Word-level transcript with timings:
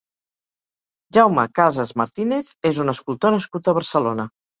Jaume 1.17 1.43
Cases 1.59 1.91
Martínez 2.01 2.49
és 2.71 2.79
un 2.85 2.89
escultor 2.95 3.35
nascut 3.37 3.71
a 3.73 3.77
Barcelona. 3.81 4.27